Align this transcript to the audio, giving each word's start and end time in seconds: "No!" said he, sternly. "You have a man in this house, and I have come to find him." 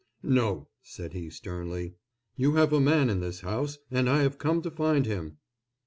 "No!" 0.23 0.67
said 0.81 1.13
he, 1.13 1.29
sternly. 1.29 1.93
"You 2.35 2.55
have 2.55 2.73
a 2.73 2.81
man 2.81 3.07
in 3.07 3.19
this 3.19 3.41
house, 3.41 3.77
and 3.91 4.09
I 4.09 4.23
have 4.23 4.39
come 4.39 4.63
to 4.63 4.71
find 4.71 5.05
him." 5.05 5.37